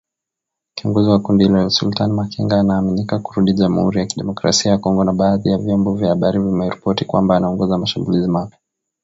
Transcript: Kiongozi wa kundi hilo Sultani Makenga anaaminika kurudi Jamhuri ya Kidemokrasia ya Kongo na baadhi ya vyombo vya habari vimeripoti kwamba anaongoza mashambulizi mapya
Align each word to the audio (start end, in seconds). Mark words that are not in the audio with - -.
Kiongozi 0.75 1.09
wa 1.09 1.19
kundi 1.19 1.43
hilo 1.43 1.69
Sultani 1.69 2.13
Makenga 2.13 2.59
anaaminika 2.59 3.19
kurudi 3.19 3.53
Jamhuri 3.53 3.99
ya 3.99 4.05
Kidemokrasia 4.05 4.71
ya 4.71 4.77
Kongo 4.77 5.03
na 5.03 5.13
baadhi 5.13 5.49
ya 5.49 5.57
vyombo 5.57 5.93
vya 5.95 6.09
habari 6.09 6.39
vimeripoti 6.39 7.05
kwamba 7.05 7.37
anaongoza 7.37 7.77
mashambulizi 7.77 8.27
mapya 8.29 8.57